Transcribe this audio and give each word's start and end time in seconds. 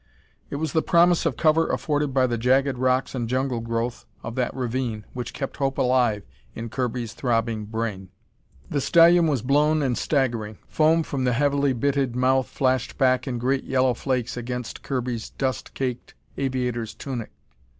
It 0.49 0.55
was 0.55 0.73
the 0.73 0.81
promise 0.81 1.27
of 1.27 1.37
cover 1.37 1.69
afforded 1.69 2.11
by 2.11 2.25
the 2.25 2.35
jagged 2.35 2.79
rocks 2.79 3.13
and 3.13 3.29
jungle 3.29 3.59
growth 3.59 4.07
of 4.23 4.33
that 4.33 4.51
ravine 4.55 5.05
which 5.13 5.31
kept 5.31 5.57
hope 5.57 5.77
alive 5.77 6.23
in 6.55 6.69
Kirby's 6.69 7.13
throbbing 7.13 7.65
brain. 7.65 8.09
The 8.67 8.81
stallion 8.81 9.27
was 9.27 9.43
blown 9.43 9.83
and 9.83 9.95
staggering. 9.95 10.57
Foam 10.67 11.03
from 11.03 11.23
the 11.23 11.33
heavily 11.33 11.73
bitted 11.73 12.15
mouth 12.15 12.47
flashed 12.47 12.97
back 12.97 13.27
in 13.27 13.37
great 13.37 13.65
yellow 13.65 13.93
flakes 13.93 14.35
against 14.35 14.81
Kirby's 14.81 15.29
dust 15.29 15.75
caked 15.75 16.15
aviator's 16.35 16.95
tunic. 16.95 17.29